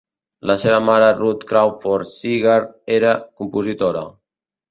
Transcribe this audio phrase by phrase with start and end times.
[0.51, 2.57] La seva mare, Ruth Crawford Seeger,
[2.97, 3.11] era
[3.43, 4.05] compositora.